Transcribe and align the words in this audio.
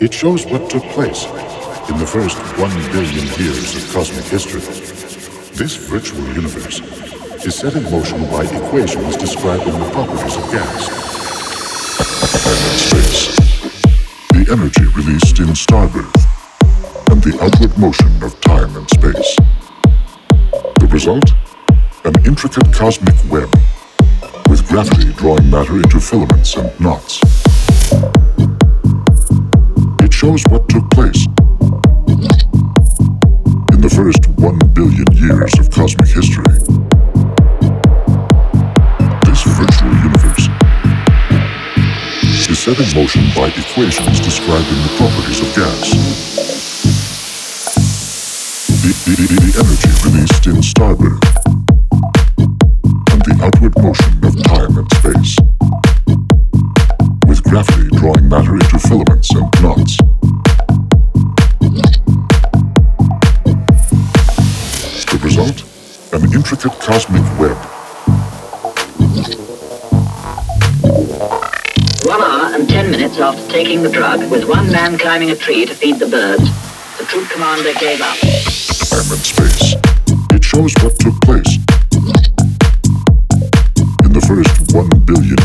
It 0.00 0.12
shows 0.12 0.44
what 0.46 0.68
took 0.68 0.82
place 0.94 1.24
in 1.88 1.98
the 1.98 2.06
first 2.06 2.36
one 2.58 2.74
billion 2.92 3.26
years 3.38 3.76
of 3.76 3.92
cosmic 3.92 4.24
history. 4.24 4.60
This 5.54 5.76
virtual 5.76 6.24
universe 6.34 6.80
is 7.44 7.54
set 7.54 7.76
in 7.76 7.84
motion 7.84 8.22
by 8.30 8.44
equations 8.44 9.16
describing 9.16 9.78
the 9.78 9.90
properties 9.92 10.36
of 10.36 10.50
gas. 10.50 10.88
And 12.46 12.80
space, 12.80 13.36
the 14.30 14.46
energy 14.50 14.84
released 14.96 15.38
in 15.38 15.48
starbirth, 15.54 16.16
and 17.10 17.22
the 17.22 17.38
outward 17.42 17.76
motion 17.78 18.22
of 18.22 18.40
time 18.40 18.74
and 18.76 18.88
space. 18.90 19.36
The 20.80 20.88
result? 20.90 21.32
An 22.04 22.14
intricate 22.26 22.72
cosmic 22.72 23.14
web, 23.30 23.50
with 24.48 24.66
gravity 24.68 25.12
drawing 25.12 25.50
matter 25.50 25.76
into 25.76 26.00
filaments 26.00 26.56
and 26.56 26.80
knots. 26.80 27.43
Set 42.64 42.80
in 42.80 42.94
motion 42.98 43.22
by 43.36 43.48
equations 43.48 44.20
describing 44.20 44.80
the 44.80 44.94
properties 44.96 45.40
of 45.42 45.54
gas. 45.54 45.90
The, 48.80 48.92
the, 49.04 49.14
the, 49.28 49.52
energy 49.60 49.92
released 50.08 50.46
in 50.46 50.62
starbirth 50.64 51.20
and 53.12 53.20
the 53.20 53.36
outward 53.44 53.76
motion 53.82 54.24
of 54.24 54.32
time 54.44 54.78
and 54.78 54.88
space, 54.96 55.36
with 57.28 57.44
gravity 57.44 57.90
drawing 57.98 58.30
matter 58.30 58.54
into 58.54 58.78
filaments 58.78 59.30
and 59.34 59.52
knots. 59.60 59.98
The 65.12 65.20
result? 65.22 65.64
An 66.14 66.32
intricate 66.32 66.80
cosmic 66.80 67.38
web. 67.38 67.73
Minutes 73.04 73.20
after 73.20 73.52
taking 73.52 73.82
the 73.82 73.90
drug, 73.90 74.18
with 74.30 74.48
one 74.48 74.70
man 74.72 74.96
climbing 74.96 75.30
a 75.30 75.36
tree 75.36 75.66
to 75.66 75.74
feed 75.74 75.98
the 75.98 76.06
birds, 76.06 76.44
the 76.96 77.04
troop 77.04 77.28
commander 77.28 77.74
gave 77.78 78.00
up. 78.00 78.16
Time 78.16 79.12
and 79.12 79.20
space. 79.20 79.74
It 80.32 80.42
shows 80.42 80.72
what 80.80 80.98
took 80.98 81.20
place 81.20 81.56
in 84.04 84.12
the 84.12 84.24
first 84.26 84.72
one 84.72 84.88
billion 85.04 85.43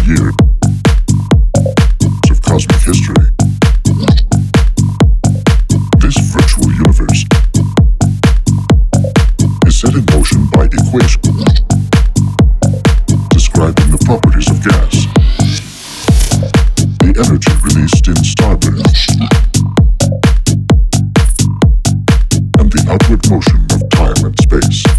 energy 17.19 17.51
released 17.63 18.07
in 18.07 18.13
starbirth 18.23 18.79
and 22.59 22.71
the 22.71 22.85
outward 22.89 23.29
motion 23.29 23.59
of 23.71 23.89
time 23.89 24.25
and. 24.25 24.39
Space. 24.39 24.98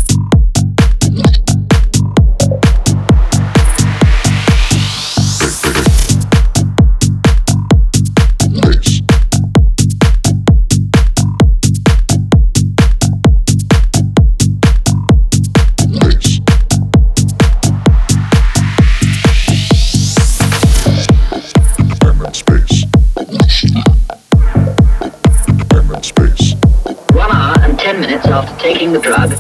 After 28.40 28.62
taking 28.62 28.92
the 28.92 28.98
drug, 28.98 29.30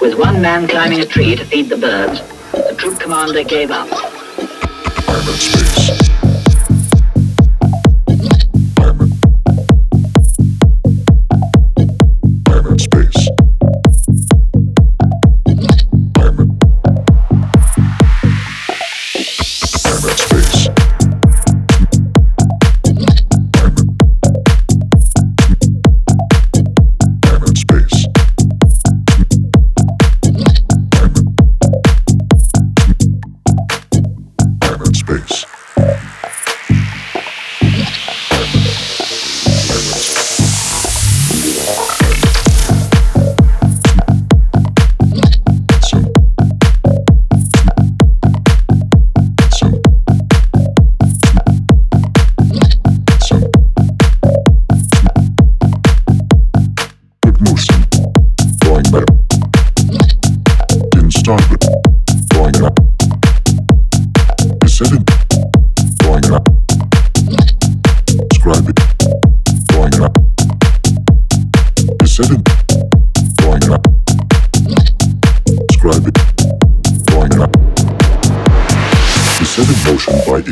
with 0.00 0.16
one 0.16 0.40
man 0.40 0.68
climbing 0.68 1.00
a 1.00 1.06
tree 1.06 1.34
to 1.34 1.44
feed 1.44 1.68
the 1.68 1.76
birds, 1.76 2.20
the 2.52 2.74
troop 2.78 3.00
commander 3.00 3.42
gave 3.42 3.70
up. 3.70 3.88
Space. 5.36 6.13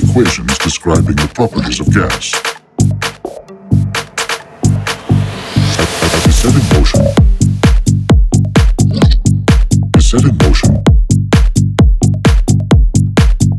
Equations 0.03 0.59
describing 0.59 1.17
the 1.17 1.31
properties 1.35 1.81
of 1.81 1.87
gas. 1.93 2.35
Is 6.27 6.37
set 6.39 6.55
in 6.55 6.65
motion. 6.75 7.03
Is 9.97 10.11
set 10.11 10.25
in 10.25 10.37
motion. 10.39 10.73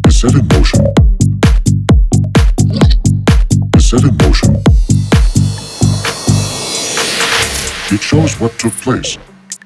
Is 0.08 0.20
set 0.20 0.34
in 0.36 0.48
motion. 0.48 0.86
Is 3.76 3.90
set 3.90 4.04
in 4.04 4.18
motion. 4.18 4.56
It 7.92 8.02
shows 8.02 8.40
what 8.40 8.58
took 8.60 8.74
place 8.74 9.18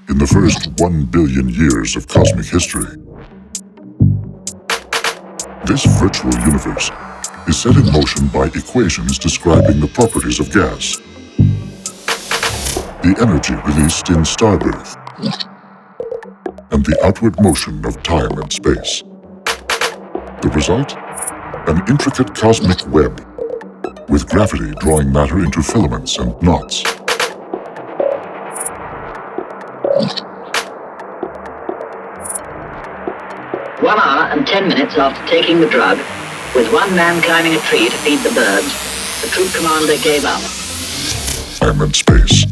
in 0.10 0.18
the 0.18 0.28
first 0.28 0.70
one 0.80 1.06
billion 1.06 1.50
years 1.50 1.96
of 1.96 2.08
cosmic 2.08 2.46
history. 2.46 3.07
This 5.68 5.86
virtual 6.00 6.34
universe 6.40 6.92
is 7.48 7.60
set 7.60 7.76
in 7.76 7.92
motion 7.92 8.28
by 8.28 8.46
equations 8.46 9.20
describing 9.20 9.82
the 9.82 9.88
properties 9.88 10.40
of 10.40 10.50
gas. 10.52 10.98
The 13.04 13.16
energy 13.20 13.54
released 13.54 14.10
in 14.10 14.24
starbirth, 14.24 14.96
and 16.72 16.86
the 16.86 16.98
outward 17.04 17.42
motion 17.42 17.86
of 17.86 18.02
time 18.04 18.32
and 18.40 18.52
space. 18.52 19.04
The 20.42 20.50
result? 20.56 20.96
An 21.68 21.84
intricate 21.90 22.34
cosmic 22.34 22.88
web, 22.88 23.20
with 24.10 24.28
gravity 24.30 24.72
drawing 24.80 25.12
matter 25.12 25.40
into 25.40 25.62
filaments 25.62 26.18
and 26.18 26.42
knots. 26.42 26.84
Minutes 34.88 34.98
after 34.98 35.28
taking 35.28 35.60
the 35.60 35.68
drug, 35.68 35.98
with 36.56 36.72
one 36.72 36.90
man 36.96 37.22
climbing 37.22 37.54
a 37.54 37.60
tree 37.60 37.90
to 37.90 37.98
feed 37.98 38.20
the 38.20 38.34
birds, 38.34 38.72
the 39.22 39.28
troop 39.28 39.52
commander 39.54 39.98
gave 40.02 40.24
up. 40.24 40.42
I'm 41.62 41.82
in 41.82 41.94
space. 41.94 42.46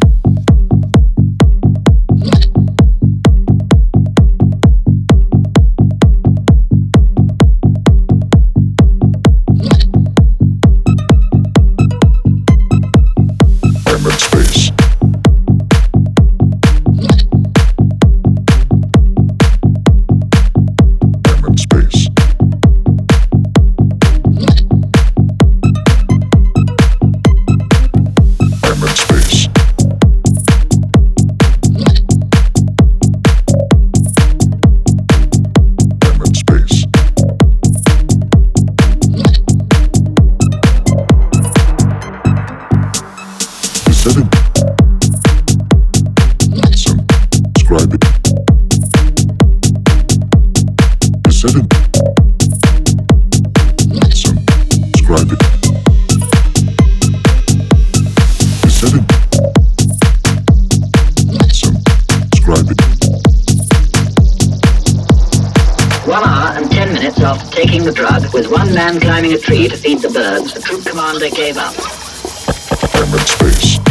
The 67.86 67.92
drug, 67.92 68.34
with 68.34 68.50
one 68.50 68.74
man 68.74 69.00
climbing 69.00 69.34
a 69.34 69.38
tree 69.38 69.68
to 69.68 69.78
feed 69.78 70.00
the 70.00 70.10
birds, 70.10 70.54
the 70.54 70.60
troop 70.60 70.84
commander 70.86 71.30
gave 71.30 71.56
up. 71.58 71.76
Space. 73.28 73.85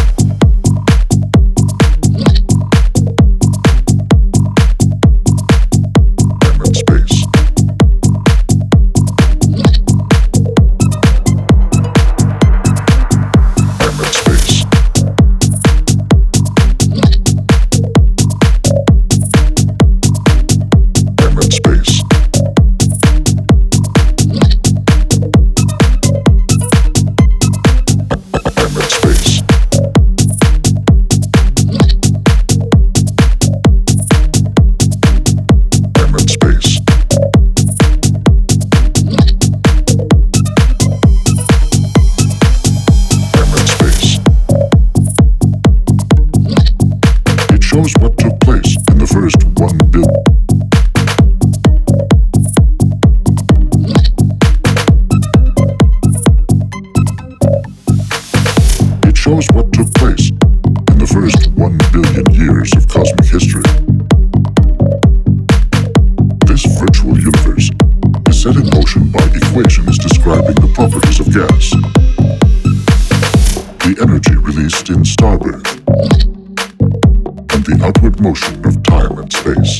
And 77.54 77.64
the 77.64 77.80
outward 77.82 78.20
motion 78.20 78.62
of 78.66 78.82
time 78.82 79.16
and 79.16 79.32
space. 79.32 79.78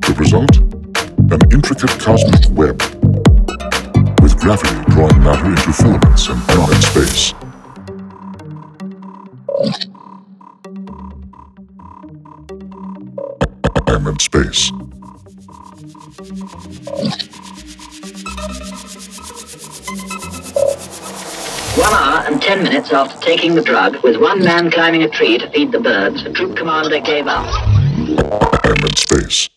The 0.00 0.14
result? 0.16 0.56
An 1.30 1.40
intricate 1.52 1.90
cosmic 2.00 2.48
web 2.56 2.80
with 4.22 4.38
gravity 4.38 4.74
drawing 4.92 5.22
matter 5.22 5.50
into 5.50 5.72
filaments 5.74 6.26
and 6.28 6.40
in 6.72 6.80
space. 6.80 7.34
I'm 13.88 14.06
in 14.06 14.18
space. 14.18 14.72
Ten 22.48 22.62
minutes 22.62 22.94
after 22.94 23.20
taking 23.20 23.54
the 23.54 23.60
drug, 23.60 24.02
with 24.02 24.16
one 24.16 24.42
man 24.42 24.70
climbing 24.70 25.02
a 25.02 25.08
tree 25.10 25.36
to 25.36 25.50
feed 25.50 25.70
the 25.70 25.80
birds, 25.80 26.24
the 26.24 26.32
troop 26.32 26.56
commander 26.56 26.98
gave 26.98 27.26
up. 27.26 27.44
I'm 28.64 28.86
in 28.86 28.96
space. 28.96 29.50